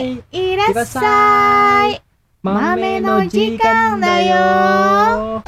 [0.00, 2.02] にいらっしゃい
[2.42, 5.42] 豆の時間だよ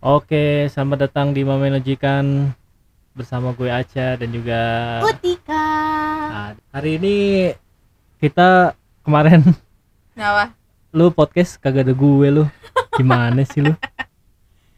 [0.00, 2.56] Oke, selamat datang di Mame Lojikan
[3.12, 4.60] bersama gue Aca dan juga
[5.04, 5.66] Putika
[6.30, 7.16] Nah, hari ini
[8.16, 8.72] kita
[9.04, 9.44] kemarin
[10.16, 10.56] Kenapa?
[10.94, 12.44] lu podcast kagak ada gue lu.
[12.96, 13.76] Gimana sih lu?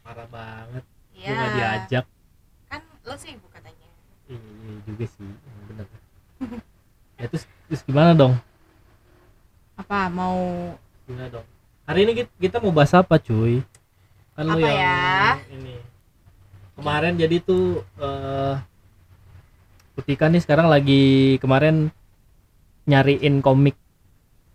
[0.03, 0.83] Parah banget.
[1.15, 2.05] Gue gak diajak.
[2.67, 3.46] Kan lo sibuk katanya Iya iya
[4.88, 5.28] juga sih,
[5.68, 5.86] bener.
[7.14, 8.34] ya terus terus gimana dong?
[9.76, 10.38] Apa mau
[11.04, 11.46] Gimana dong?
[11.84, 13.60] Hari ini kita, kita mau bahas apa cuy?
[14.32, 15.06] Kan lu Apa yang ya?
[15.50, 15.74] ini.
[16.74, 17.64] Kemarin jadi tuh
[17.98, 18.54] eh
[19.92, 21.90] Putika nih sekarang lagi kemarin
[22.86, 23.74] nyariin komik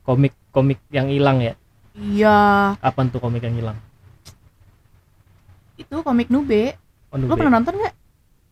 [0.02, 1.54] komik komik yang hilang ya.
[1.94, 2.40] Iya
[2.80, 3.78] Kapan tuh komik yang hilang?
[5.76, 6.80] Itu komik Nube
[7.12, 7.38] Oh, Lo Nube.
[7.38, 7.93] pernah nonton gak?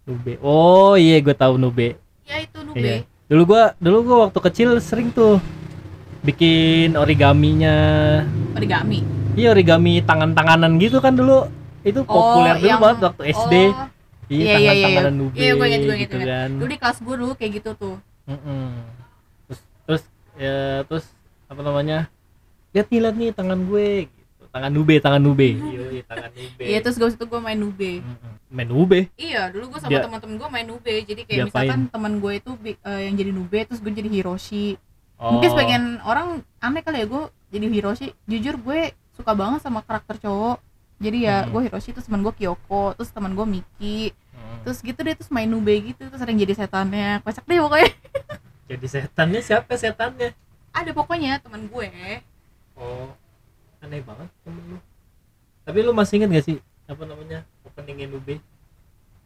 [0.04, 0.34] Nube.
[0.41, 1.96] Oh iya gue tahu Nube.
[2.23, 2.96] Ya itu Nube Iya.
[3.28, 5.40] Dulu gua dulu gua waktu kecil sering tuh
[6.21, 7.76] bikin origaminya.
[8.54, 11.48] Origami Iya origami tangan-tanganan gitu kan dulu.
[11.82, 13.54] Itu populer dulu yang- banget waktu SD.
[13.66, 13.88] oh,
[14.27, 15.20] Iya, Iya, iya, iya, tangan-tanganan iya.
[15.20, 16.49] nube Iya, gua inget, gua inget, gitu kan.
[16.54, 18.63] Dulu di kelas gue dulu kayak gitu tuh Mm-mm.
[19.46, 20.04] Terus terus
[20.36, 20.55] ya
[20.86, 21.05] terus
[21.46, 22.08] apa namanya?
[22.71, 24.21] Lihat nih, lihat nih tangan gue gitu.
[24.52, 25.48] Tangan nube, tangan nube.
[25.49, 26.60] Iya, tangan nube.
[26.62, 28.04] Iya terus gue situ gue main Nube.
[28.48, 29.08] Main nube.
[29.16, 31.48] Iya dulu gue sama Dia- teman-teman gue main Nube Jadi kayak Diapain?
[31.48, 34.76] misalkan teman gue itu eh, yang jadi Nube Terus gue jadi Hiroshi
[35.16, 35.38] Oh.
[35.38, 36.27] Mungkin sebagian orang
[36.58, 38.80] aneh kali ya gue jadi Hiroshi Jujur gue
[39.13, 40.58] suka banget sama karakter cowok
[40.98, 41.54] Jadi ya Hmm.
[41.54, 44.63] gue Hiroshi terus teman gue Kyoko Terus teman gue Miki Mm.
[44.63, 47.91] Terus gitu deh terus main Nube gitu Terus sering jadi setannya Kocak deh pokoknya
[48.65, 50.34] Jadi setannya siapa setannya?
[50.71, 51.88] Ada pokoknya teman gue
[52.74, 53.13] Oh,
[53.82, 54.77] aneh banget temen lu.
[55.62, 56.57] Tapi lu masih inget gak sih
[56.90, 58.35] apa namanya openingnya Nube?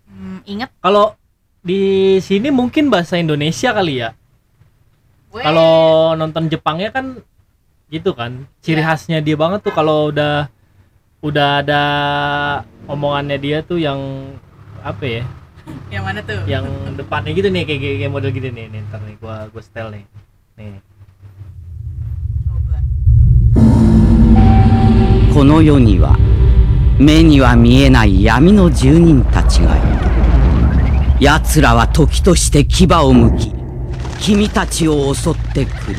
[0.05, 1.17] hmm, Ingat Kalau
[1.65, 1.81] di
[2.21, 4.13] sini mungkin bahasa Indonesia kali ya.
[5.35, 7.19] Kalau nonton Jepangnya kan
[7.91, 8.47] gitu kan.
[8.63, 8.87] Ciri Iya.
[8.95, 10.47] khasnya dia banget tuh kalau udah
[11.25, 11.83] udah ada
[12.85, 13.99] omongannya dia tuh yang
[14.85, 15.23] apa ya?
[15.89, 16.39] Yang mana tuh?
[16.45, 18.65] Yang depannya gitu nih kayak, kayak model gini nih.
[18.69, 20.05] nih ntar nih gua gua setel nih.
[20.55, 20.79] Nih.
[25.35, 26.17] この世には
[26.97, 33.53] 目には見えない闇の住人たちがいる奴らは時として牙を向き
[34.17, 35.97] 君たちを襲ってくる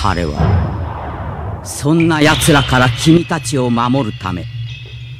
[0.00, 4.46] 彼はそんな奴らから君たちを守るため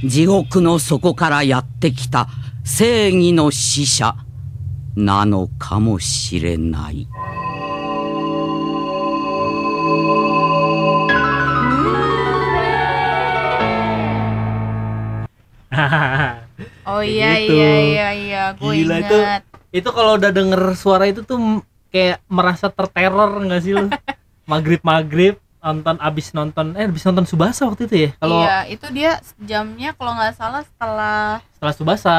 [0.03, 2.29] 地獄の底からやってきた
[2.65, 4.17] 正義の使者
[4.97, 7.07] なのかもしれない。
[16.91, 17.55] Oh iya gitu.
[17.55, 19.43] iya iya iya gue Gila, itu ingat.
[19.71, 21.39] itu kalau udah denger suara itu tuh
[21.89, 23.87] kayak merasa terteror nggak sih lu?
[24.51, 28.11] Maghrib maghrib nonton abis nonton eh abis nonton subasa waktu itu ya?
[28.19, 32.17] Kalau Iya itu dia jamnya kalau nggak salah setelah setelah subasa.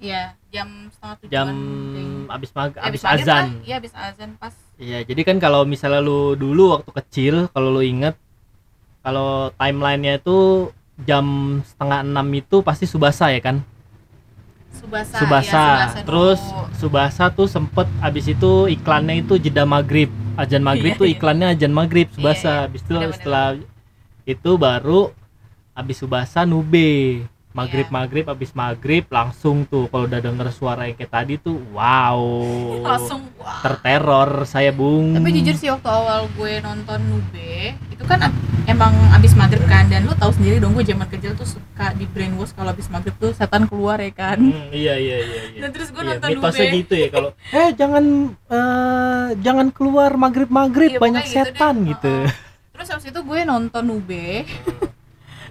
[0.00, 1.46] Iya jam setengah tujuh jam
[2.32, 3.60] abis mag abis azan.
[3.64, 4.56] Iya abis azan pas.
[4.80, 8.16] Iya jadi kan kalau misalnya lu dulu waktu kecil kalau lu inget
[9.04, 11.24] kalau timelinenya itu jam
[11.62, 13.60] setengah enam itu pasti subasa ya kan?
[14.70, 16.68] Subasa subasa, iya, terus dulu.
[16.76, 20.12] subasa tuh sempet abis itu iklannya itu jeda maghrib.
[20.36, 21.14] Ajan maghrib Iya, tuh iya.
[21.16, 22.52] iklannya ajan maghrib subasa.
[22.54, 22.66] iya.
[22.68, 23.16] abis itu Bener-bener.
[23.16, 23.46] setelah
[24.22, 25.00] itu baru
[25.72, 27.24] abis subasa nube.
[27.50, 29.88] Maghrib maghrib abis maghrib langsung tuh.
[29.88, 32.20] Kalau udah denger suara yang kayak tadi tuh wow.
[32.84, 35.16] Langsung wah terteror saya bung.
[35.16, 38.28] Tapi jujur sih waktu awal gue nonton Nube itu kan
[38.66, 42.04] emang abis maghrib kan dan lu tahu sendiri dong gue zaman kecil tuh suka di
[42.04, 45.60] brainwash kalau abis maghrib tuh setan keluar ya kan Hmm, iya iya iya, iya.
[45.60, 48.04] dan terus gue Iya, nonton mitosnya Nube gitu ya kalau eh jangan
[48.44, 51.88] eh, jangan keluar maghrib maghrib Iya, banyak gitu setan deh.
[51.88, 52.32] gitu, Heeh.
[52.72, 54.26] terus habis itu gue nonton Nube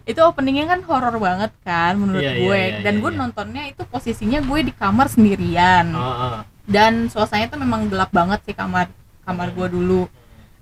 [0.06, 3.18] itu openingnya kan horor banget kan menurut Iya, iya, gue iya, dan iya, gue iya.
[3.18, 6.38] nontonnya itu posisinya gue di kamar sendirian Oh, oh.
[6.66, 8.92] dan suasananya tuh memang gelap banget sih kamar
[9.24, 10.04] kamar gue dulu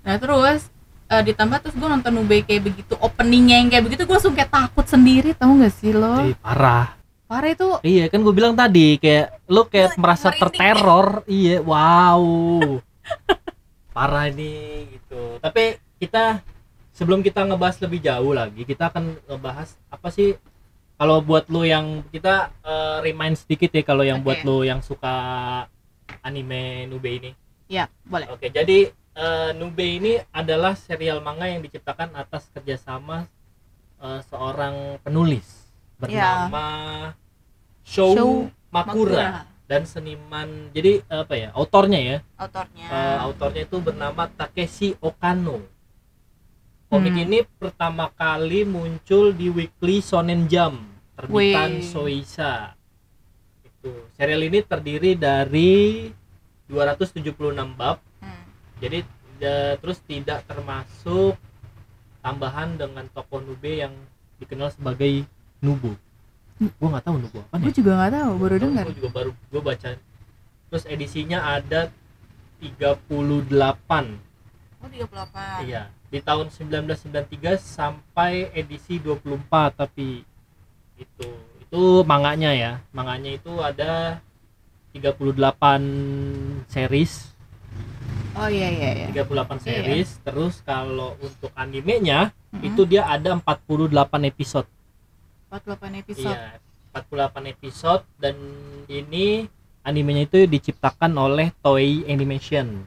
[0.02, 0.68] nah terus
[1.10, 4.52] eh, ditambah terus gue nonton Nube kayak begitu openingnya yang kayak begitu gue langsung kayak
[4.52, 7.04] takut sendiri tau gak sih lo Ih, parah
[7.34, 11.26] parah itu Iya kan gue bilang tadi kayak lo kayak Lu merasa terteror.
[11.26, 12.22] Iya, wow.
[13.90, 15.42] Parah nih gitu.
[15.42, 16.46] Tapi kita
[16.94, 20.38] sebelum kita ngebahas lebih jauh lagi, kita akan ngebahas apa sih
[20.94, 24.48] kalau buat lo yang kita eh, remind sedikit ya kalau yang buat Oke.
[24.48, 25.16] lo yang suka
[26.22, 27.32] anime Nube ini.
[27.66, 33.26] ya boleh Oke, jadi eh, Nube ini adalah serial manga yang diciptakan atas kerjasama
[34.00, 36.66] eh, seorang penulis bernama
[37.84, 38.32] Shou, Shou
[38.70, 38.74] Makura.
[38.74, 39.30] Makura.
[39.64, 45.64] dan seniman jadi apa ya autornya ya autornya Eh, autornya itu bernama Takeshi Okano
[46.92, 47.24] komik Hmm.
[47.26, 50.78] ini pertama kali muncul di Weekly Shonen Jump
[51.18, 51.82] terbitan.
[51.82, 52.78] Soisa
[53.66, 56.12] itu serial ini terdiri dari
[56.70, 57.34] 276
[57.74, 57.98] bab.
[58.84, 59.00] Jadi
[59.40, 61.40] da- terus tidak termasuk
[62.20, 63.96] tambahan dengan tokoh Nube yang
[64.44, 65.24] dikenal sebagai
[65.64, 65.96] Nubu
[66.80, 67.76] gua nggak tahu Nubu apa gue nih.
[67.76, 68.84] juga nggak tahu baru dengar.
[68.88, 69.90] Gua juga baru gua baca.
[70.70, 71.82] Terus edisinya ada
[72.62, 73.00] 38
[74.84, 80.22] oh 38 iya di tahun 1993 sampai edisi 24 tapi
[81.00, 81.28] itu
[81.64, 82.72] itu manganya ya.
[82.94, 84.22] Manganya itu ada
[84.94, 87.33] 38 series
[88.38, 89.24] oh iya iya iya.
[89.26, 90.10] 38 series.
[90.26, 92.68] Terus kalau untuk animenya Mm-mm.
[92.68, 93.94] itu dia ada 48
[94.30, 94.68] episode.
[95.50, 96.38] 48 episode.
[96.38, 96.62] Iya
[96.94, 98.04] 48 episode.
[98.22, 98.38] Dan
[98.86, 99.50] ini
[99.82, 102.86] animenya itu diciptakan oleh Toei Animation.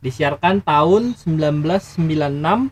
[0.00, 2.70] Disiarkan tahun 1996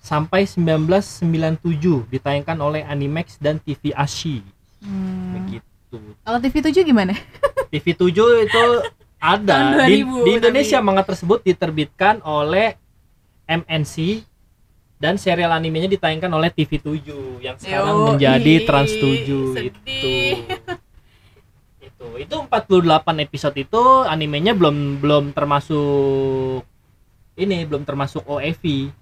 [0.00, 4.40] sampai 1997 ditayangkan oleh Animax dan TV Ashi.
[4.80, 5.36] Hmm.
[5.36, 6.00] begitu.
[6.24, 7.12] Kalau TV 7 gimana?
[7.72, 8.08] TV 7
[8.48, 8.64] itu
[9.20, 10.86] ada di, 2000 di Indonesia tapi.
[10.88, 12.74] manga tersebut diterbitkan oleh
[13.44, 14.24] MNC
[14.96, 19.72] dan serial animenya ditayangkan oleh TV 7 yang sekarang Yoi, menjadi Trans 7 sedih.
[19.76, 20.12] itu.
[21.84, 22.06] itu.
[22.16, 26.64] Itu 48 episode itu animenya belum belum termasuk
[27.36, 28.92] ini belum termasuk OEV.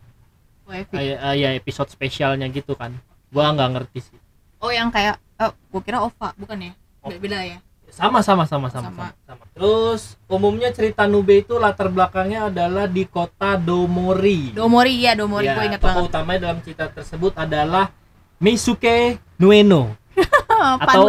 [0.68, 2.94] Kayak ya episode spesialnya gitu kan.
[3.30, 4.18] Gua nggak ngerti sih.
[4.58, 6.72] oh yang kayak oh gue kira OVA bukan ya.
[7.06, 7.58] Be- beda ya
[7.90, 9.06] sama sama sama sama Sama.
[9.26, 14.52] sama, terus umumnya cerita Nube itu latar belakangnya adalah di kota Domori.
[14.52, 16.10] Domori ya Domori Ya, gue ingat tokoh banget.
[16.12, 17.90] utamanya dalam cerita tersebut adalah
[18.38, 19.96] Misuke Nueno.
[20.82, 21.06] Atau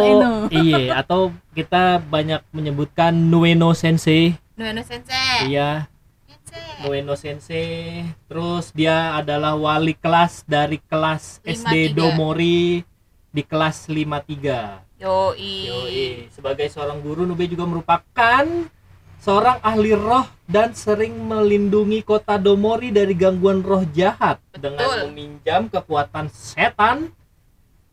[0.50, 4.34] iya atau kita banyak menyebutkan Nueno Sensei.
[4.54, 5.50] Nueno Sensei.
[5.50, 5.90] Iya.
[6.26, 6.86] Sensei.
[6.86, 8.06] Nueno Sensei.
[8.26, 11.98] Terus dia adalah wali kelas dari kelas SD 53.
[11.98, 12.82] Domori
[13.30, 15.64] di kelas 53 Yoi.
[15.64, 16.28] Yoi.
[16.28, 18.44] Sebagai seorang guru, Nube juga merupakan
[19.16, 25.08] seorang ahli roh dan sering melindungi kota Domori dari gangguan roh jahat dengan Betul.
[25.08, 27.08] meminjam kekuatan setan.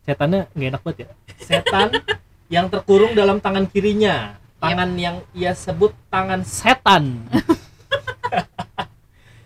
[0.03, 1.07] Setannya nggak enak banget ya.
[1.39, 1.95] Setan
[2.55, 4.35] yang terkurung dalam tangan kirinya.
[4.59, 7.23] Tangan yang ia sebut tangan setan.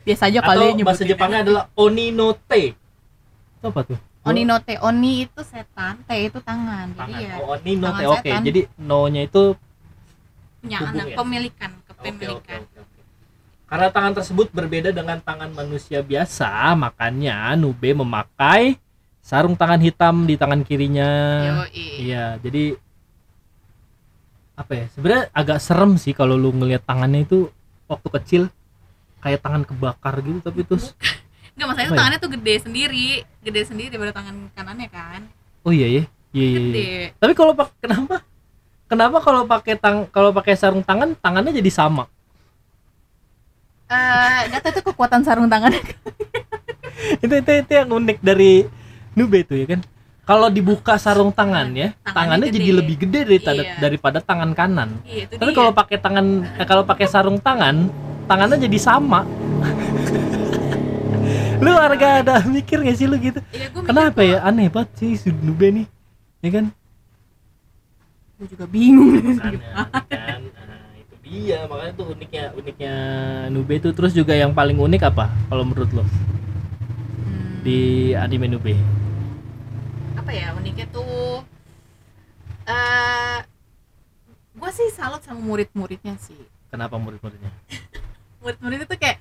[0.02, 1.10] biasa aja Atau kali bahasa nyebutin.
[1.14, 2.74] Jepangnya adalah Oninote.
[3.62, 4.02] Apa tuh?
[4.22, 7.10] Oni no te Oni itu setan Te itu tangan Tangan.
[7.10, 7.90] jadi ya Oh, Oninote.
[7.98, 8.42] tangan Oke, setan.
[8.46, 9.44] jadi no-nya itu
[10.62, 11.16] punya anak ya?
[11.18, 13.00] pemilikan Oke, oke, kepemilikan oke, oke.
[13.66, 18.78] Karena tangan tersebut berbeda dengan tangan manusia biasa, makanya Nube memakai
[19.24, 21.10] sarung tangan hitam di tangan kirinya.
[21.66, 22.06] Yoi.
[22.06, 22.76] Iya, jadi
[24.54, 24.86] apa ya?
[24.94, 27.50] Sebenarnya agak serem sih kalau lu ngelihat tangannya itu
[27.90, 28.42] waktu kecil
[29.18, 30.94] kayak tangan kebakar gitu, tapi terus
[31.52, 32.00] Enggak masalahnya Apa ya?
[32.00, 33.08] tangannya tuh gede sendiri
[33.40, 35.22] gede sendiri daripada tangan kanannya kan
[35.62, 36.46] oh iya ya, iya iya.
[36.48, 36.60] iya.
[36.62, 38.16] gede Tapi kalau pak kenapa?
[38.86, 42.12] Kenapa kalau pakai tang kalau pakai sarung tangan tangannya jadi sama?
[43.88, 45.76] eh nggak tahu itu kekuatan sarung tangan
[47.24, 48.64] itu itu itu yang unik dari
[49.14, 49.84] Nube itu ya kan
[50.24, 52.56] kalau dibuka sarung tangan ya Tangannya tangannya gede.
[52.58, 53.76] jadi lebih gede daripada Iya.
[53.78, 57.92] daripada tangan kanan iya itu tapi kalau pakai tangan eh, kalau pakai sarung tangan
[58.26, 59.28] tangannya jadi sama
[61.62, 63.40] lu warga ada mikir gak sih lu gitu?
[63.54, 64.38] Iya, gua mikir kenapa ya?
[64.42, 65.86] aneh banget sih si Nube nih
[66.42, 66.66] ya kan?
[68.42, 69.14] Gua juga bingung.
[70.10, 70.42] Kan?
[70.50, 71.70] Nah, itu dia.
[71.70, 72.96] Makanya tuh uniknya uniknya
[73.54, 76.02] Nube itu terus juga yang paling unik apa kalau menurut lo?
[76.02, 78.74] Hmm, di anime Nube
[80.32, 81.44] apa ya uniknya tuh
[82.70, 83.40] eh
[84.56, 86.40] gua sih salut sama murid-muridnya sih.
[86.72, 87.52] Kenapa murid-muridnya?
[88.42, 89.20] Murid-murid itu kayak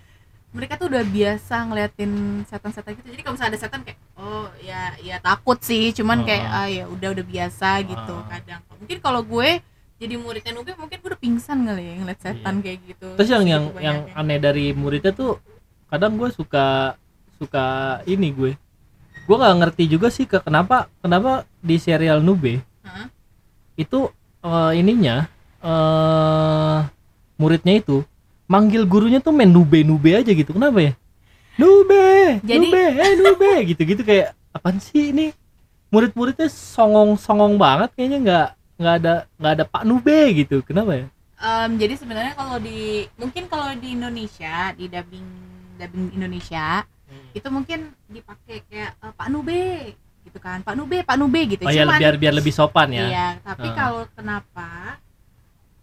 [0.51, 2.13] mereka tuh udah biasa ngeliatin
[2.45, 3.09] setan-setan gitu.
[3.15, 5.95] Jadi kalau misalnya ada setan kayak oh ya ya takut sih.
[5.95, 6.67] Cuman kayak Ah.
[6.67, 8.61] ya udah udah biasa gitu kadang.
[8.77, 9.63] Mungkin kalau gue
[10.01, 12.63] jadi muridnya Nuge mungkin gue udah pingsan kali ya ngeliat setan Iya.
[12.67, 13.09] kayak gitu.
[13.15, 15.39] Terus yang yang yang aneh dari muridnya tuh
[15.87, 16.99] kadang gue suka
[17.39, 17.65] suka
[18.05, 18.53] ini gue.
[19.25, 23.07] Gue nggak ngerti juga sih ke kenapa kenapa di serial Nube Hah?
[23.77, 25.31] itu eh, ininya
[25.61, 26.79] eh
[27.37, 28.03] muridnya itu
[28.51, 30.51] manggil gurunya tuh main Nube Nube aja gitu.
[30.51, 30.93] Kenapa ya?
[31.55, 35.31] Nube Jadi- Nube eh Nube gitu gitu kayak apaan sih ini?
[35.89, 38.19] Murid-muridnya songong songong banget kayaknya.
[38.21, 40.57] Nggak nggak ada nggak ada Pak Nube gitu.
[40.61, 41.07] Kenapa ya?
[41.41, 45.29] Em, jadi sebenarnya kalau di mungkin kalau di Indonesia di dubbing
[45.79, 46.85] dubbing Indonesia
[47.33, 49.63] itu mungkin dipakai kayak eh, Pak Nube
[50.21, 50.61] gitu kan.
[50.61, 51.63] Pak Nube Pak Nube gitu.
[51.63, 53.07] Oh ya Cuman- biar biar lebih sopan ya.
[53.07, 53.75] Iya, tapi Ah.
[53.75, 54.69] kalau kenapa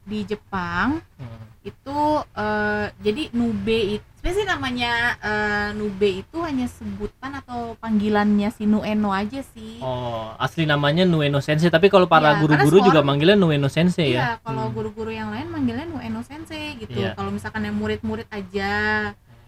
[0.07, 1.43] di Jepang Hmm.
[1.61, 1.99] itu
[2.33, 8.63] eh, jadi nube itu sebenarnya sih namanya eh, nube itu hanya sebutan atau panggilannya si
[8.63, 12.99] Nueno aja sih Oh, asli namanya Nueno Sensei, tapi kalau para Iya, guru-guru karena juga
[13.03, 14.43] manggilnya Nueno Sensei Iya, ya.
[14.43, 14.73] kalau Hmm.
[14.73, 16.97] guru-guru yang lain manggilnya Nueno Sensei gitu.
[16.97, 17.13] Iya.
[17.13, 18.71] Kalau misalkan yang murid-murid aja,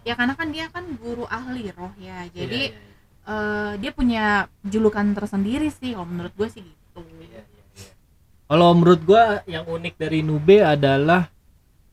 [0.02, 2.28] ya karena kan dia kan guru ahli roh ya.
[2.32, 4.26] Jadi Iya, iya, eh, dia punya
[4.64, 5.92] julukan tersendiri sih.
[5.96, 6.79] Kalau menurut gue sih gitu.
[8.50, 11.30] Kalau menurut gua yang unik dari Nube adalah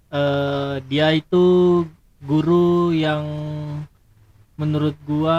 [0.09, 1.85] eh dia itu
[2.25, 3.29] guru yang
[4.57, 5.37] menurut gua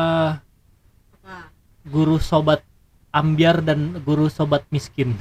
[1.18, 1.50] Apa?
[1.90, 2.62] guru sobat
[3.10, 5.18] ambiar dan guru sobat miskin.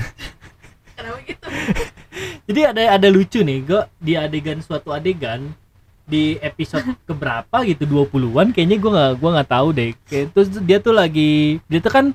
[1.00, 1.48] Kenapa gitu?
[2.52, 5.48] Jadi ada ada lucu nih, gua di adegan suatu adegan
[6.04, 9.90] di episode keberapa gitu 20-an kayaknya gua nggak gua nggak tahu deh.
[10.04, 12.06] Kayak terus dia tuh lagi dia tuh kan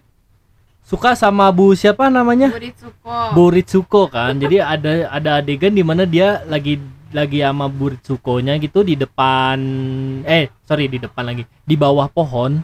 [0.91, 2.51] suka sama Bu siapa namanya?
[2.51, 3.15] Buritsuko.
[3.31, 4.36] Bu Ritsuko kan.
[4.36, 6.83] Jadi ada ada adegan di mana dia lagi
[7.15, 9.55] lagi sama Bu Ritsuko-nya gitu di depan
[10.24, 12.63] eh sorry di depan lagi di bawah pohon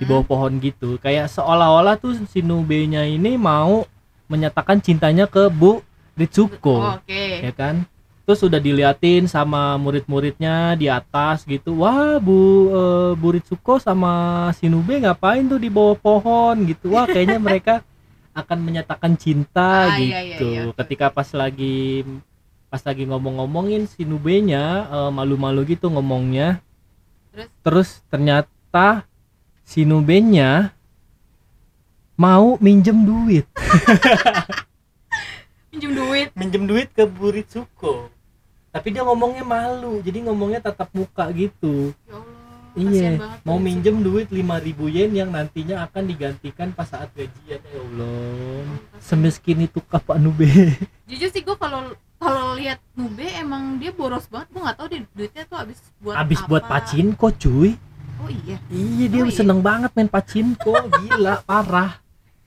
[0.00, 3.84] di bawah pohon gitu kayak seolah-olah tuh si Nube-nya ini mau
[4.28, 5.84] menyatakan cintanya ke Bu
[6.16, 7.44] Ritsuko Oh, Oke.
[7.44, 7.84] ya kan
[8.22, 11.82] terus udah diliatin sama murid-muridnya di atas gitu.
[11.82, 16.94] Wah Bu eh, Bu Ritsuko sama si Nube ngapain tuh di bawah pohon gitu?
[16.94, 17.82] Wah kayaknya mereka
[18.32, 20.62] akan menyatakan cinta Ah, iya, iya, gitu iya.
[20.72, 22.00] ketika pas lagi
[22.72, 26.62] pas lagi ngomong-ngomongin si Nube-nya eh, malu-malu gitu ngomongnya.
[27.32, 27.48] Terus?
[27.64, 29.04] terus ternyata
[29.64, 30.72] si Nube-nya
[32.16, 33.48] mau minjem duit
[35.72, 36.28] Pinjam duit.
[36.32, 38.12] minjem duit ke Buritsuko
[38.68, 42.40] tapi dia ngomongnya malu jadi ngomongnya tatap muka gitu Ya Allah.
[42.74, 43.10] iya
[43.42, 44.44] mau minjem duit 5000
[44.90, 50.48] yen yang nantinya akan digantikan pas saat gajian ya Allah semiskin itu Pak Nube
[51.08, 54.46] Jujur sih gue kalau kalau lihat Nube emang dia boros banget.
[54.48, 56.48] Gue nggak tahu dia duitnya tuh habis buat habis apa.
[56.48, 57.72] buat pacinko cuy
[58.16, 58.56] Oh iya.
[58.70, 59.34] iya dia Oh, iya.
[59.34, 61.98] seneng banget main pacinko gila parah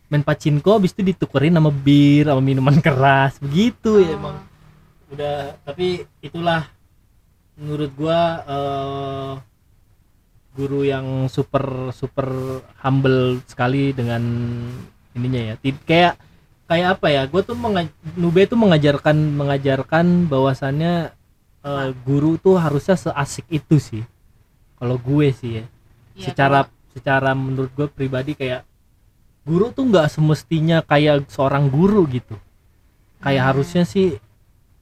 [0.08, 3.38] main pacinko habis itu ditukerin sama bir sama minuman keras.
[3.42, 4.18] Begitu ya Oh.
[4.18, 4.38] emang.
[5.12, 6.70] Udah tapi itulah.
[7.56, 9.32] Menurut gua eh,
[10.56, 12.28] guru yang super super
[12.84, 14.24] humble sekali dengan
[15.16, 15.56] ininya ya.
[15.88, 16.14] Kayak
[16.68, 17.22] kayak apa ya?
[17.28, 17.56] Gue tuh
[18.16, 21.16] Nube tuh mengajarkan mengajarkan bahwasannya
[21.64, 24.04] eh, guru tuh harusnya seasik itu sih.
[24.76, 25.66] Kalau gue sih ya.
[26.16, 26.60] Iya, secara
[26.96, 28.64] secara menurut gue pribadi kayak
[29.46, 32.36] guru tuh nggak semestinya kayak seorang guru gitu
[33.18, 33.50] kayak Hmm.
[33.54, 34.18] harusnya sih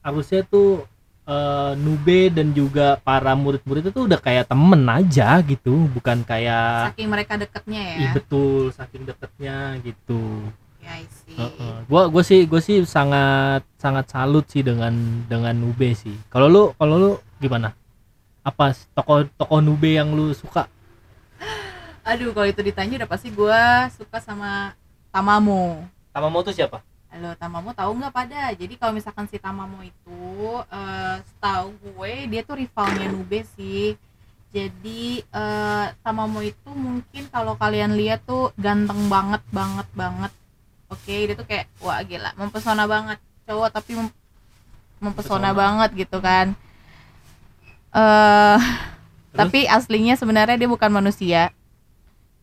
[0.00, 0.88] harusnya tuh
[1.24, 7.08] eh, Nube dan juga para murid-murid itu udah kayak temen aja gitu bukan kayak saking
[7.08, 7.96] mereka deketnya ya.
[7.98, 10.20] ih betul saking deketnya gitu
[10.78, 11.32] Ya, I see.
[11.32, 11.88] Heeh.
[11.88, 14.92] gua gua sih gua sih sangat sangat salut sih dengan
[15.24, 17.72] dengan Nube sih kalau lu kalau lu gimana
[18.40, 20.68] apa tokoh tokoh Nube yang lu suka
[22.04, 23.62] Aduh, kalau itu ditanya udah pasti gue
[23.96, 24.76] suka sama
[25.08, 25.88] Tamamo.
[26.12, 28.50] Tamamo tuh siapa Halo, Tamamo tahu nggak pada?
[28.52, 30.26] Jadi kalau misalkan si Tamamo itu,
[30.68, 33.96] eh setahu gue dia tuh rivalnya Nube sih.
[34.52, 40.32] Jadi eh Tamamo itu mungkin kalau kalian lihat tuh ganteng banget banget banget.
[40.92, 43.18] Oke, dia tuh kayak wah gila, mempesona banget
[43.48, 44.14] cowok tapi mem-
[45.00, 45.50] mempesona Mempesona.
[45.56, 46.46] banget gitu kan.
[47.94, 49.38] Eh Terus?
[49.38, 51.54] tapi aslinya sebenarnya dia bukan manusia.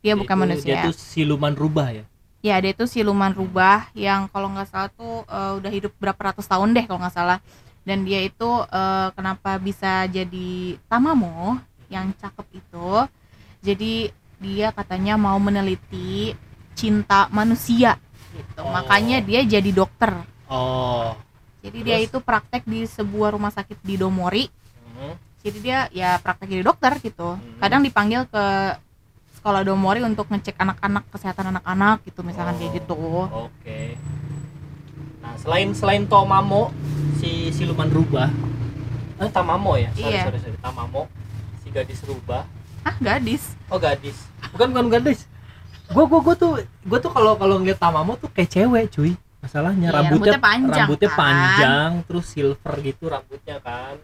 [0.01, 0.65] Dia bukan Itu- manusia.
[0.65, 2.05] dia tuh siluman rubah ya
[2.41, 6.49] Ya dia itu siluman rubah yang kalau nggak salah tuh eh, udah hidup berapa ratus
[6.49, 7.37] tahun deh kalau nggak salah.
[7.85, 11.61] Dan dia itu eh, kenapa bisa jadi Tamamo
[11.93, 12.89] yang cakep itu.
[13.61, 14.09] Jadi
[14.41, 16.33] dia katanya mau meneliti
[16.73, 18.01] cinta manusia
[18.33, 18.65] gitu.
[18.65, 18.73] Oh.
[18.73, 20.09] Makanya dia jadi dokter.
[20.49, 21.13] oh
[21.61, 22.09] Jadi dia Terus?
[22.09, 24.49] itu praktek di sebuah rumah sakit di Domori.
[24.97, 25.13] Hmm.
[25.45, 27.37] Jadi dia ya praktek jadi dokter gitu.
[27.37, 27.61] Hmm.
[27.61, 28.45] Kadang dipanggil ke
[29.41, 32.77] sekolah Domori untuk ngecek anak-anak kesehatan anak-anak gitu misalkan kayak Oh.
[32.77, 32.97] gitu.
[33.41, 33.81] oke
[35.19, 36.69] nah selain selain Tomamo
[37.17, 38.29] si siluman rubah
[39.17, 40.23] eh Tamamo ya sorry Iya.
[40.25, 41.09] sorry sorry Tamamo
[41.57, 42.45] si gadis rubah
[42.81, 43.57] Ah gadis.
[43.67, 44.17] oh gadis
[44.51, 45.25] bukan bukan gadis
[45.87, 46.51] gua gua gua tuh
[46.83, 50.77] gua tuh kalau kalau ngeliat Tamamo tuh kayak cewek cuy masalahnya Iya, rambutnya rambutnya panjang,
[50.79, 51.17] rambutnya kan?
[51.17, 53.97] panjang terus silver gitu rambutnya kan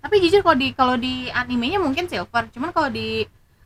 [0.00, 3.22] Tapi jujur kalau di kalau di animenya mungkin silver, cuman kalau di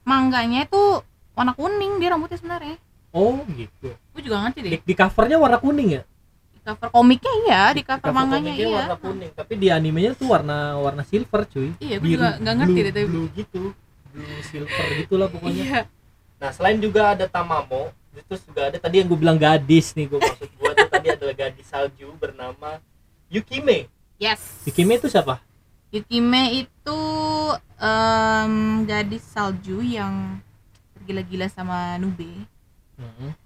[0.06, 1.02] mangganya itu
[1.34, 2.76] warna kuning dia rambutnya sebenarnya.
[3.10, 4.70] oh gitu Gue juga ngerti deh.
[4.72, 6.02] di, di covernya warna kuning ya
[6.48, 8.76] Di cover komiknya iya, di cover, manganya komiknya iya.
[8.76, 12.72] warna kuning tapi di animenya tuh warna warna silver cuy Iya, gue juga nggak ngerti
[12.72, 13.06] blue, deh tapi.
[13.06, 13.62] blue gitu
[14.08, 15.80] blue silver gitulah pokoknya Iya.
[16.36, 17.90] nah selain juga ada Tamamo
[18.22, 21.34] terus juga ada tadi yang gue bilang gadis nih gue maksud gue tuh tadi adalah
[21.34, 22.80] gadis salju bernama
[23.26, 25.40] Yukime yes Yukime itu siapa
[25.88, 27.00] Yukime itu
[27.76, 28.52] em,
[28.84, 30.40] gadis salju yang
[30.94, 32.46] tergila-gila sama Nube
[32.96, 33.36] Mhm.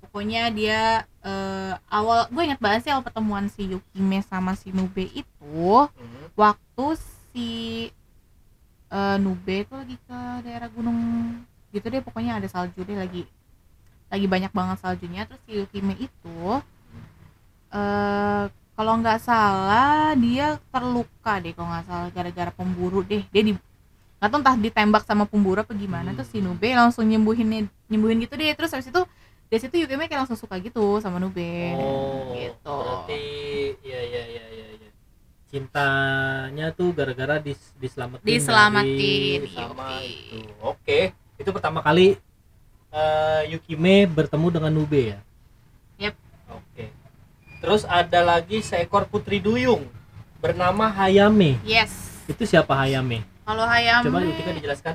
[0.00, 0.80] pokoknya dia
[1.22, 5.56] eh, awal gue ingat banget sih awal pertemuan si Yukime sama si Nube itu
[5.96, 6.36] Mhm.
[6.36, 6.86] waktu
[7.32, 7.50] si
[8.88, 10.98] eh, Nube itu lagi ke daerah gunung
[11.72, 13.24] gitu deh pokoknya ada salju deh lagi
[14.12, 16.36] lagi banyak banget saljunya terus si Yukime itu
[17.72, 23.52] eh kalau nggak salah dia terluka deh kalau nggak salah gara-gara pemburu deh dia di
[23.52, 26.16] nggak tahu entah ditembak sama pemburu apa gimana Hmm.
[26.18, 29.02] terus si Nube langsung nyembuhin nyembuhin gitu deh terus habis itu
[29.52, 33.24] dari situ Yukime kayak langsung suka gitu sama Nube Oh, gitu berarti
[33.84, 34.88] ya ya ya ya ya.
[35.52, 40.40] Cintanya tuh gara-gara dis, diselamatin Diselamatin, dari sama itu.
[40.64, 42.16] Oke, itu pertama kali
[42.88, 45.18] eh, Yukime bertemu dengan Nube ya.
[46.00, 46.14] Yep.
[46.48, 46.84] Oke.
[47.62, 49.86] Terus ada lagi seekor putri duyung
[50.36, 51.62] bernama Hayame.
[51.62, 53.22] yes Itu siapa Hayame?
[53.42, 54.94] kalau Hayame Coba Yutika dijelaskan.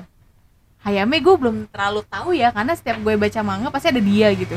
[0.78, 4.56] Hayame gue belum terlalu tahu ya karena setiap gue baca manga pasti ada dia gitu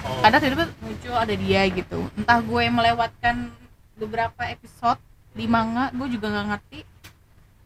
[0.00, 3.48] Oh, kadang tiba-tiba muncul ada dia gitu entah gue melewatkan
[3.94, 5.00] beberapa episode
[5.32, 6.80] di manga gue juga nggak ngerti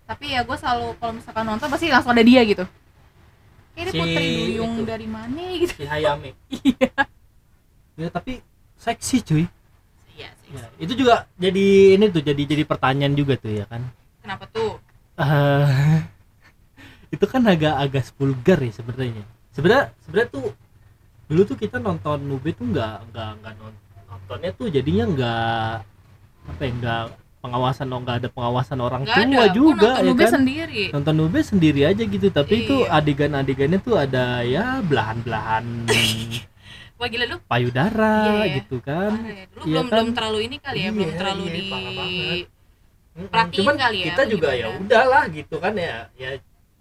[0.07, 2.63] tapi ya gue selalu kalau misalkan nonton pasti langsung ada dia gitu
[3.75, 4.87] ini Si putri duyung itu.
[4.87, 6.31] dari mana gitu si Hayame.
[6.63, 6.91] iya
[7.97, 8.39] Ya, tapi
[8.77, 9.45] seksi cuy.
[10.19, 13.87] Iya Ya, itu juga jadi ini tuh jadi jadi pertanyaan juga tuh ya kan.
[14.19, 14.81] kenapa tuh
[15.15, 15.99] Eh,
[17.15, 19.25] itu kan agak agak vulgar ya sebenarnya.
[19.51, 20.47] Sebenarnya sebenarnya tuh
[21.27, 25.71] dulu tuh kita nonton Nube tuh nggak nggak nggak non- nontonnya tuh jadinya nggak
[26.49, 27.03] apa ya nggak
[27.39, 31.15] pengawasan nggak ada pengawasan orang nggak tua ada juga nonton ya Nube kan sendiri nonton
[31.15, 32.97] Nube sendiri aja gitu tapi itu Iya.
[32.99, 35.65] adegan-adegannya tuh ada ya belahan-belahan
[36.99, 38.55] wah gila lu payudara Iya, iya.
[38.59, 39.47] gitu kan ya.
[39.49, 39.95] lu Iya belum kan?
[39.95, 41.67] belum terlalu ini kali ya belum Iya, terlalu iya, di.
[43.19, 44.61] Perhatiin cuman kali ya, kita juga gimana?
[44.61, 46.31] ya udahlah gitu kan ya ya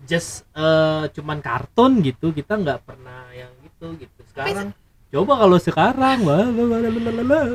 [0.03, 4.69] just eh, cuman kartun gitu kita nggak pernah yang gitu gitu sekarang
[5.07, 6.17] coba kalau sekarang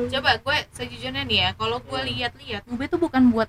[0.09, 3.47] coba gue sejujurnya nih ya kalau gue lihat-lihat Nube itu bukan buat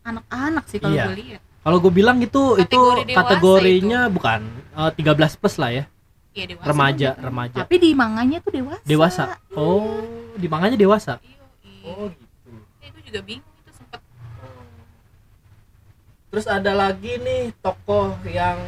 [0.00, 1.04] anak-anak sih kalau Iya.
[1.06, 4.40] gue lihat kalau gue bilang itu itu Kategori dewasa kategorinya bukan
[4.72, 5.84] eh, 13 plus lah ya
[6.30, 7.22] Iya dewasa remaja gitu.
[7.22, 9.98] remaja tapi di manganya tuh dewasa dewasa oh
[10.34, 11.42] di manganya dewasa Iya,
[11.84, 12.06] oh iya.
[12.06, 14.00] gitu Eh, gue juga bingung itu sempet
[16.30, 18.58] Terus ada lagi nih tokoh yang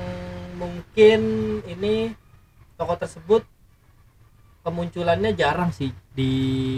[0.58, 1.20] mungkin
[1.64, 2.10] ini
[2.74, 3.42] tokoh tersebut
[4.62, 6.30] kemunculannya jarang sih di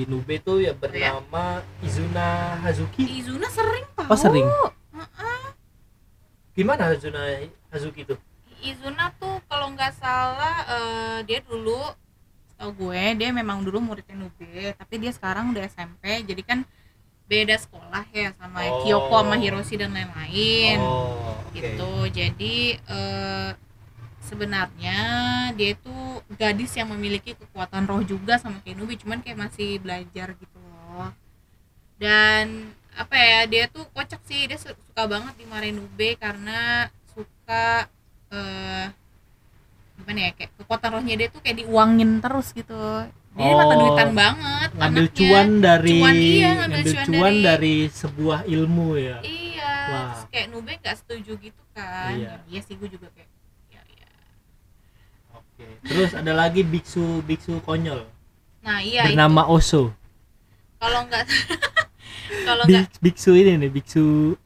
[0.04, 3.04] Nube tuh ya bernama Izuna Hazuki.
[3.20, 4.44] Izuna sering tau Oh, sering.
[4.44, 5.44] Heeh.
[6.54, 8.16] Gimana Izuna Hazuki tuh?
[8.60, 9.36] Izuna tuh
[9.74, 11.80] nggak salah eh, dia dulu
[12.58, 16.58] tau gue dia memang dulu muridnya Nube tapi dia sekarang udah SMP jadi kan
[17.26, 18.82] beda sekolah ya sama Oh.
[18.84, 21.56] Kyoko sama Hiroshi dan lain-lain Oh, oke.
[21.56, 23.50] gitu jadi eh,
[24.22, 24.98] sebenarnya
[25.58, 25.94] dia itu
[26.40, 31.12] gadis yang memiliki kekuatan roh juga sama kayak Nubi cuman kayak masih belajar gitu loh
[32.00, 37.86] dan apa ya dia tuh kocak sih dia su- suka banget dimarahin Nube karena suka
[38.30, 38.86] eh
[39.94, 42.74] gimana ya kayak kekuatan rohnya dia tuh kayak diuangin terus gitu
[43.30, 45.18] dia Oh, mata duitan banget Ngambil anaknya.
[45.18, 49.18] cuan dari Cuan, iya, ngambil cuan cuan dari- dari sebuah ilmu ya.
[49.22, 50.02] iya Wah.
[50.08, 52.32] terus kayak Nube nggak setuju gitu kan Iya.
[52.44, 53.30] iya sih gue juga kayak
[53.68, 54.08] ya, ya.
[55.32, 55.66] Oke.
[55.82, 58.06] Terus ada lagi biksu biksu konyol
[58.60, 59.90] nah iya itu bernama Oso.
[60.76, 61.24] kalau nggak
[62.46, 64.38] kalau nggak Bik- biksu ini nih biksu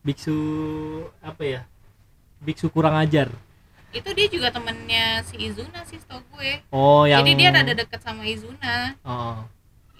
[0.00, 0.36] biksu
[1.20, 1.60] apa ya
[2.38, 3.28] biksu kurang ajar
[3.92, 6.64] itu dia juga temennya si Izuna sih tau gue.
[6.72, 8.96] Oh yang jadi dia rada deket sama Izuna.
[9.04, 9.44] Oh,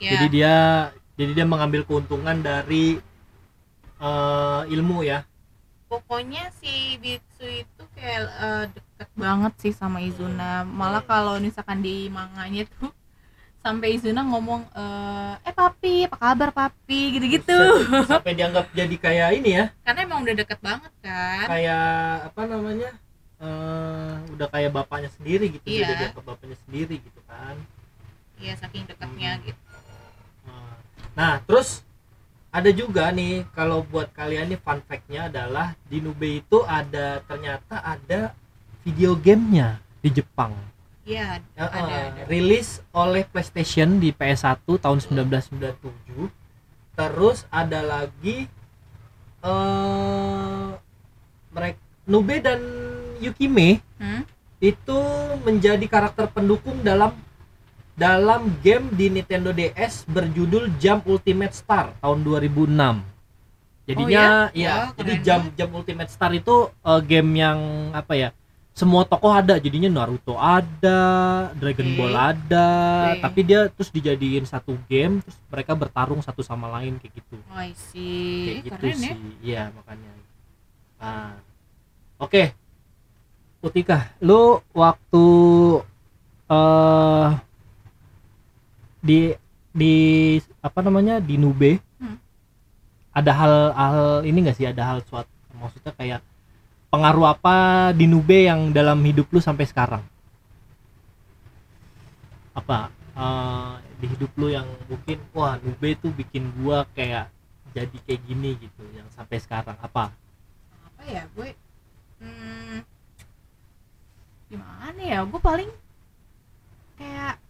[0.00, 0.16] ya.
[0.16, 0.55] Jadi dia
[1.20, 2.96] jadi dia mengambil keuntungan dari
[4.00, 5.28] eh, ilmu ya?
[5.92, 10.64] Pokoknya si Biksu itu kayak eh, deket banget sih sama Izuna.
[10.64, 12.88] Malah kalau misalkan di manganya tuh
[13.62, 17.20] sampai Izuna ngomong eh eh papi apa kabar papi?
[17.20, 17.61] gitu-gitu.
[18.11, 19.64] Sampai dianggap jadi kayak ini ya?
[19.85, 21.46] Karena emang udah deket banget kan.
[21.46, 21.87] Kayak
[22.33, 22.90] apa namanya
[23.42, 25.85] eh, udah kayak bapaknya sendiri gitu Iya.
[25.85, 27.57] dia dianggap bapaknya sendiri gitu kan
[28.38, 29.44] iya saking deketnya Hmm.
[29.44, 29.61] gitu
[31.12, 31.85] Nah, terus
[32.48, 37.81] ada juga nih kalau buat kalian nih fun fact-nya adalah di Nube itu ada ternyata
[37.81, 38.33] ada
[38.81, 40.57] video gamenya di Jepang.
[41.05, 46.33] iya Ya, ada eh, ada rilis oleh PlayStation di PS1 tahun 1997.
[46.92, 48.48] Terus ada lagi
[49.42, 50.68] eh
[51.50, 52.61] mereka Nube dan
[53.22, 54.22] Yukime Hmm?
[54.58, 54.98] itu
[55.40, 57.14] menjadi karakter pendukung dalam
[57.92, 63.02] dalam game di Nintendo DS berjudul Jump Ultimate Star tahun 2006.
[63.82, 64.64] jadinya Oh, iya?
[64.64, 67.58] ya Wah, jadi jam jam Ultimate Star itu eh, game yang
[67.92, 68.28] apa ya
[68.72, 71.00] semua tokoh ada jadinya Naruto ada
[71.52, 71.96] Dragon Oke.
[71.98, 72.68] Ball ada
[73.11, 73.20] Oke.
[73.20, 77.58] tapi dia terus dijadiin satu game terus mereka bertarung satu sama lain kayak gitu Oh,
[77.58, 78.62] I see.
[78.62, 78.96] kayak gitu ya.
[78.96, 80.11] sih iya makanya
[80.96, 81.35] nah
[82.16, 82.54] oke
[83.62, 85.25] Utika lu waktu
[86.51, 87.29] eh
[89.03, 89.18] di
[89.72, 89.94] di
[90.62, 92.18] apa namanya di Nube Hmm.
[93.14, 94.66] ada hal-hal ini enggak sih?
[94.66, 96.20] Ada hal suatu maksudnya kayak
[96.90, 97.57] pengaruh apa
[97.94, 100.03] di Nube yang dalam hidup lu sampai sekarang?
[102.53, 103.72] Apa eh,
[104.03, 107.31] di hidup lu yang mungkin wah Nube tuh bikin gua kayak
[107.72, 110.12] jadi kayak gini gitu yang sampai sekarang apa?
[110.88, 111.57] Apa ya gue
[112.20, 112.79] hmm,
[114.52, 115.24] gimana ya?
[115.24, 115.70] Gue paling
[117.00, 117.40] kayak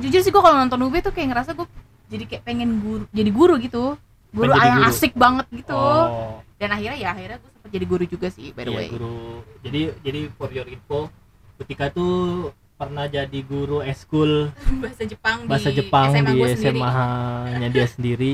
[0.00, 1.68] jujur sih gue kalau nonton UB tuh kayak ngerasa gue
[2.08, 3.84] jadi kayak pengen guru jadi guru gitu.
[4.32, 4.90] Guru Pengen yang guru.
[4.92, 5.76] asik banget gitu.
[5.76, 6.40] Oh.
[6.56, 8.88] Dan akhirnya ya akhirnya gue sempet jadi guru juga sih by the iya, way.
[8.88, 9.20] guru.
[9.60, 11.12] Jadi jadi for your info
[11.60, 14.52] ketika tuh pernah jadi guru eskul
[14.84, 16.80] bahasa Jepang bahasa di Jepang SMA di sendiri.
[16.80, 18.32] SMA-nya dia sendiri.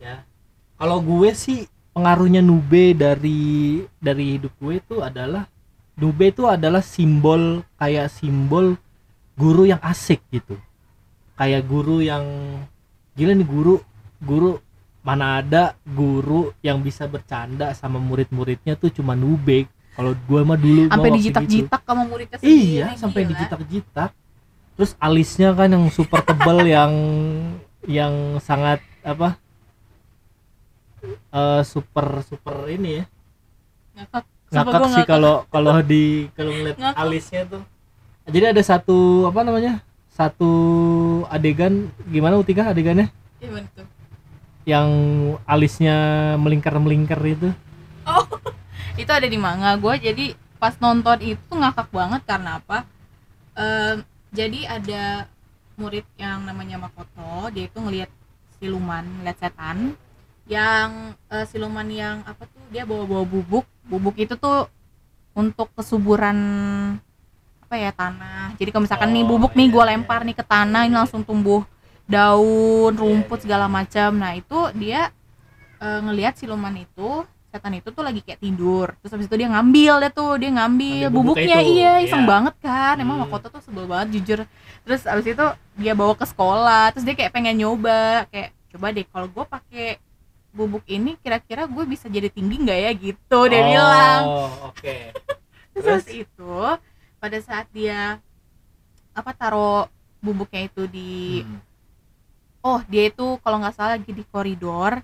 [0.00, 0.14] Ya.
[0.76, 5.46] Kalau gue sih pengaruhnya Nube dari dari hidup gue itu adalah
[5.94, 8.74] Nube itu adalah simbol kayak simbol
[9.34, 10.58] guru yang asik gitu
[11.34, 12.24] kayak guru yang
[13.14, 13.78] gila nih guru
[14.18, 14.58] guru
[15.04, 20.90] mana ada guru yang bisa bercanda sama murid-muridnya tuh cuma Nube kalau gue mah dulu
[20.90, 24.10] sampai dijitak-jitak sama muridnya sendiri Iya, sampai dijitak-jitak.
[24.74, 26.90] Terus alisnya kan yang super tebal yang
[27.86, 29.38] yang sangat apa?
[31.30, 33.04] eh super super ini ya.
[33.94, 37.02] ngakak Ngakak sih kalau kalau di kalau ngeliat Ngakak.
[37.02, 37.62] alisnya tuh.
[38.30, 39.82] Jadi ada satu apa namanya?
[40.14, 40.52] Satu
[41.26, 43.10] adegan gimana Utika adegannya?
[43.42, 43.86] Gimana tuh?
[44.64, 44.88] Yang
[45.44, 45.96] alisnya
[46.38, 47.50] melingkar-melingkar itu.
[48.06, 48.24] Oh,
[49.02, 52.86] itu ada di manga gue jadi pas nonton itu ngakak banget karena apa
[53.54, 54.02] Em,
[54.34, 55.30] jadi ada
[55.78, 58.10] murid yang namanya Makoto dia itu ngelihat
[58.58, 59.94] siluman ngeliat setan
[60.50, 64.66] yang eh, siluman yang apa dia bawa-bawa bubuk bubuk itu tuh
[65.34, 66.36] untuk kesuburan
[67.64, 70.26] apa ya tanah jadi kalau misalkan nih Oh, bubuk nih iya, gue iya, lempar iya.
[70.28, 71.62] nih ke tanah ini langsung tumbuh
[72.04, 73.44] daun Iya, rumput iya.
[73.46, 75.10] segala macam nah itu dia
[75.80, 79.94] eh, ngelihat siluman itu setan itu tuh lagi kayak tidur terus habis itu dia ngambil
[80.02, 82.30] deh tuh dia ngambil Ngambil bubuknya bubuknya itu, iya iseng iya.
[82.32, 83.30] banget kan emang Hmm.
[83.30, 84.38] Makoto tuh sebel banget jujur
[84.82, 85.46] terus abis itu
[85.78, 89.86] dia bawa ke sekolah terus dia kayak pengen nyoba kayak coba deh kalau gue pakai
[90.54, 94.22] bubuk ini kira-kira gue bisa jadi tinggi nggak ya gitu dia Oh, bilang
[94.70, 94.96] oke.
[95.74, 96.54] terus habis itu
[97.18, 98.22] pada saat dia
[99.10, 101.58] apa taruh bubuknya itu di Hmm.
[102.62, 105.02] oh dia itu kalau nggak salah lagi di koridor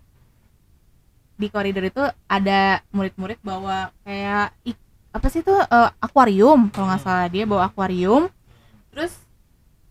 [1.35, 4.55] di koridor itu ada murid-murid bawa kayak
[5.11, 7.09] apa sih itu eh, akuarium kalau nggak Hmm.
[7.11, 8.31] salah dia bawa akuarium
[8.93, 9.13] terus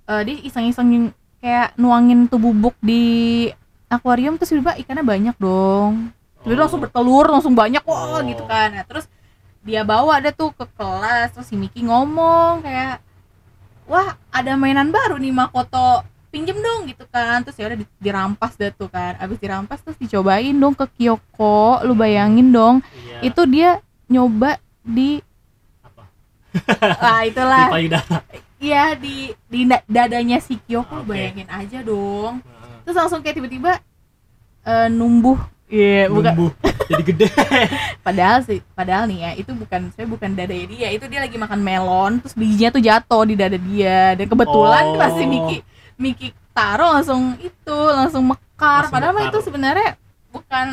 [0.08, 3.48] eh, dia iseng-iseng kayak nuangin tuh bubuk di
[3.90, 6.60] akuarium terus tiba ikannya banyak dong tiba Oh.
[6.60, 8.24] langsung bertelur langsung banyak wah Oh.
[8.24, 9.10] gitu kan nah, terus
[9.60, 13.04] dia bawa ada tuh ke kelas terus si Miki ngomong kayak
[13.84, 16.00] wah ada mainan baru nih Makoto
[16.30, 19.98] pinjem dong gitu kan terus ya udah di- dirampas deh tuh kan abis dirampas terus
[19.98, 23.20] dicobain dong ke Kyoko lu bayangin dong Iya.
[23.26, 23.70] itu dia
[24.06, 25.20] nyoba di
[25.82, 26.04] apa?
[27.04, 28.18] ah Di itulah payudara.
[28.60, 31.10] iya di di da- dadanya si Kyoko Oke.
[31.10, 32.59] bayangin aja dong Heeh.
[32.90, 33.78] Terus langsung kayak tiba-tiba
[34.64, 36.52] eh, numbuh iya bukan Numbuh,
[36.90, 37.28] jadi gede.
[38.06, 41.62] padahal sih padahal nih ya itu bukan saya bukan dadanya dia itu dia lagi makan
[41.62, 44.98] melon terus bijinya tuh jatuh di dada dia dan kebetulan Oh.
[44.98, 45.58] pas si Miki
[45.96, 49.30] Miki taruh langsung itu langsung mekar Langsung padahal mekar.
[49.30, 49.90] itu sebenarnya
[50.30, 50.68] bukan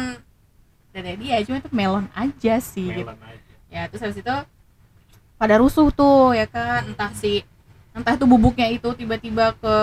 [0.91, 3.05] dada dia cuma itu melon aja sih gitu.
[3.05, 3.53] Melon aja.
[3.69, 4.37] ya terus habis itu
[5.37, 7.45] pada rusuh tuh ya kan entah si
[7.97, 9.77] entah itu bubuknya itu tiba-tiba ke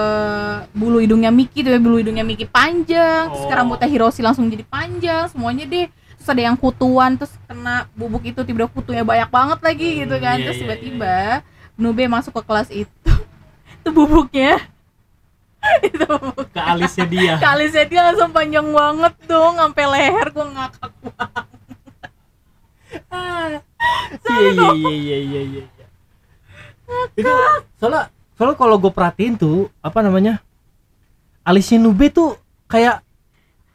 [0.72, 3.50] bulu hidungnya Miki tuh ya bulu hidungnya Miki panjang terus Oh.
[3.50, 5.90] ke rambutnya Hiroshi langsung jadi panjang semuanya deh.
[6.16, 10.16] Terus ada yang kutuan terus kena bubuk itu tiba-tiba kutunya banyak banget lagi Hmm, gitu
[10.18, 10.36] kan.
[10.36, 11.16] iya, terus iya, tiba-tiba
[11.74, 13.14] Nube masuk ke kelas itu.
[13.82, 14.62] Itu bubuknya.
[15.84, 17.34] Itu bubuk Ke alisnya dia.
[17.42, 21.46] kalisnya dia langsung panjang banget dong sampai leher gua ngakak banget.
[24.24, 25.64] Iya iya iya iya iya iya.
[27.14, 27.32] Itu
[27.78, 30.42] soalnya soalnya kalau gue perhatiin tuh apa namanya
[31.44, 32.40] alisnya Nube tuh
[32.72, 33.04] kayak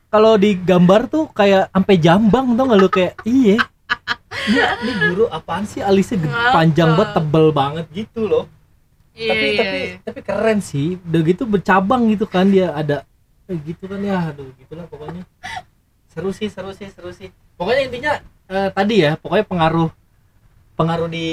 [0.08, 2.88] kalau digambar tuh kayak sampai jambang tau gak lu?
[2.88, 3.56] Kayak iya.
[4.48, 5.84] Ini, ini guru apaan sih?
[5.84, 8.44] Alisnya panjang banget tebel banget gitu loh.
[9.12, 10.96] Iya, tapi tapi tapi keren sih.
[11.04, 13.04] Udah gitu bercabang gitu kan dia ada
[13.52, 14.32] eh, gitu kan ya.
[14.32, 15.28] Aduh gitulah pokoknya.
[16.08, 17.28] Seru sih seru sih seru sih.
[17.60, 18.12] Pokoknya intinya
[18.48, 19.92] eh, tadi ya pokoknya pengaruh
[20.78, 21.26] pengaruh di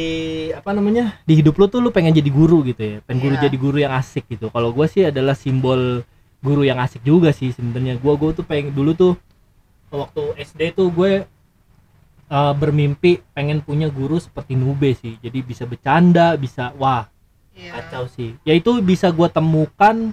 [0.50, 3.44] apa namanya di hidup lu tuh lu pengen jadi guru gitu ya pengen guru Iya.
[3.46, 6.02] jadi guru yang asik gitu kalau gua sih adalah simbol
[6.42, 9.14] guru yang asik juga sih sebenarnya gua gua tuh pengen dulu tuh
[9.94, 11.24] waktu SD tuh gue
[12.28, 17.06] eh, bermimpi pengen punya guru seperti Nube sih jadi bisa bercanda bisa wah
[17.56, 17.72] Iya.
[17.72, 20.12] kacau sih ya itu bisa gua temukan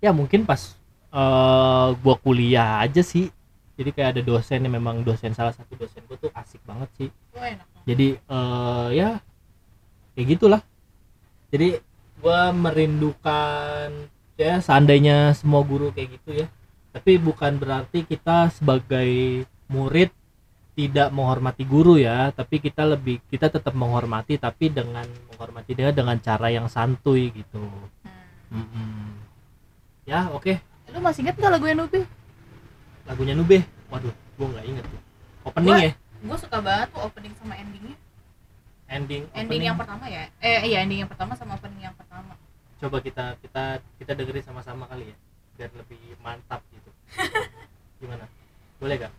[0.00, 0.74] ya mungkin pas
[1.12, 3.30] eh gua kuliah aja sih
[3.76, 7.08] jadi kayak ada dosen yang memang dosen salah satu dosen gua tuh asik banget sih
[7.34, 7.68] Oh, enak.
[7.84, 9.08] Jadi eh ya
[10.16, 10.62] kayak gitulah.
[11.52, 11.78] Jadi
[12.18, 16.46] gua merindukan ya seandainya semua guru kayak gitu ya.
[16.94, 20.10] Tapi bukan berarti kita sebagai murid
[20.74, 22.32] tidak menghormati guru ya.
[22.34, 27.62] Tapi kita lebih kita tetap menghormati tapi dengan menghormati dia dengan cara yang santuy gitu.
[28.50, 28.62] Hmm.
[28.64, 29.06] Mm-mm.
[30.06, 30.58] ya oke.
[30.94, 32.06] Lu masih inget gak lagu Nubi?
[33.04, 33.60] lagunya Nube
[33.92, 35.00] waduh gua nggak inget tuh.
[35.44, 35.92] Opening Gua- ya
[36.24, 37.96] Gue suka banget tuh opening sama endingnya.
[38.86, 39.62] ending Ending opening.
[39.62, 40.28] yang pertama ya?
[40.40, 42.32] Eh iya ending yang pertama sama opening yang pertama.
[42.74, 43.64] coba kita kita
[43.96, 45.16] kita dengerin sama-sama kali ya
[45.54, 46.90] biar lebih mantap gitu
[47.96, 48.28] gimana
[48.76, 49.12] boleh gak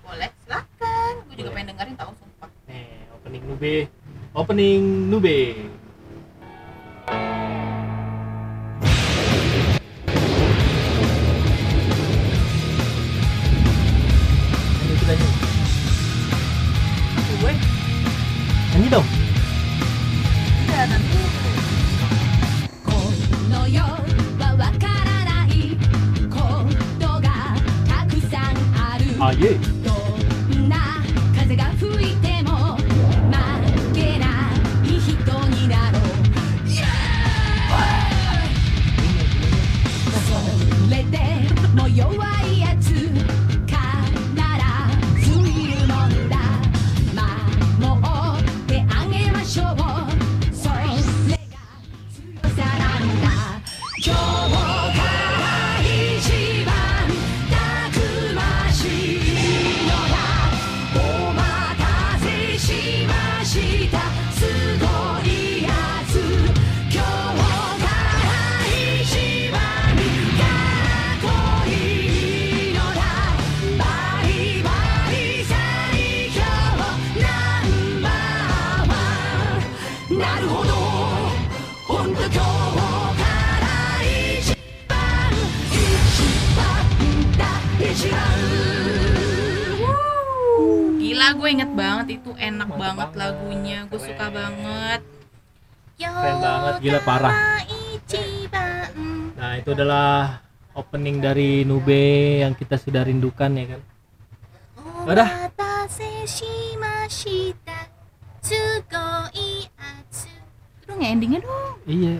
[0.00, 1.12] Boleh, silakan.
[1.26, 2.50] Gue juga pengen dengerin tahu sumpah.
[2.66, 3.74] nih opening nube
[4.32, 5.36] opening nube
[18.80, 19.04] 2동
[29.20, 29.79] 아예
[80.19, 80.71] なるほど
[81.87, 83.23] ほんと今日か
[83.63, 83.67] ら
[84.03, 84.53] 一
[84.87, 84.97] 番
[85.73, 85.75] 一
[86.53, 86.59] 番
[87.37, 87.43] だ
[87.81, 88.19] 一番
[90.95, 93.21] Gila gue inget banget itu enak Mantap banget banget.
[93.21, 94.07] lagunya Gue Keren.
[94.09, 95.01] suka banget
[95.95, 97.33] Keren banget, gila, parah.
[97.65, 98.91] Ichiban.
[99.33, 101.95] nah itu adalah opening dari nube
[102.43, 103.81] yang kita sudah rindukan ya kan
[105.05, 105.29] Udah.
[110.90, 111.72] dong ya endingnya dong.
[111.86, 112.14] Iya.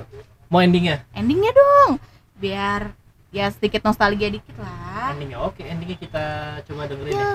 [0.47, 0.97] Mau endingnya?
[1.11, 1.91] Endingnya dong.
[2.39, 2.95] Biar
[3.35, 5.15] ya sedikit nostalgia dikit lah.
[5.15, 6.27] Endingnya oke endingnya kita
[6.71, 7.35] coba dengerin ya.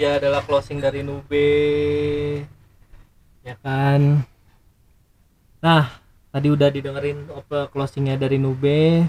[0.00, 1.52] Dia adalah closing dari Nube.
[3.44, 4.24] Ya kan?
[5.60, 5.92] Nah
[6.32, 9.04] tadi udah didengerin apa closingnya dari Nube.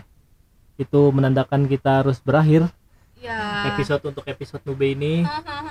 [0.75, 2.67] Itu menandakan kita harus berakhir
[3.23, 5.23] ya episode untuk episode Nube ini.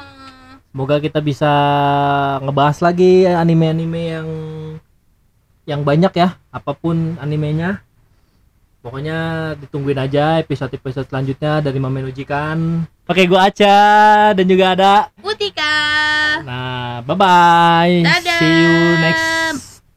[0.73, 1.53] Semoga kita bisa
[2.41, 4.29] ngebahas lagi anime-anime yang
[5.69, 7.85] yang banyak ya apa pun animenya.
[8.81, 13.79] Pokoknya ditungguin aja episode-episode selanjutnya dari Mamen Ujikan pakai gua Aca
[14.39, 15.75] dan juga ada Utika.
[16.47, 18.39] Nah bye bye Dadah.
[18.39, 19.27] see you next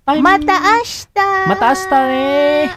[0.02, 0.18] time.
[0.18, 2.74] Mata ashta mata asta nih